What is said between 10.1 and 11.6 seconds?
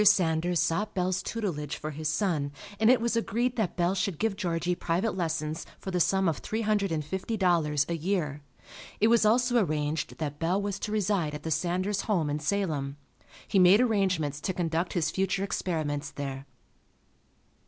that Bell was to reside at the